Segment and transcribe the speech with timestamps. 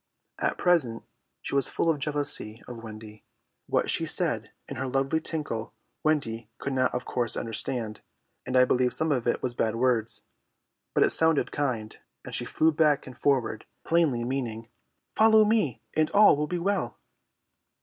[0.39, 1.03] At present
[1.43, 3.23] she was full of jealousy of Wendy.
[3.67, 8.01] What she said in her lovely tinkle Wendy could not of course understand,
[8.43, 10.25] and I believe some of it was bad words,
[10.95, 11.95] but it sounded kind,
[12.25, 14.69] and she flew back and forward, plainly meaning
[15.15, 16.97] "Follow me, and all will be well."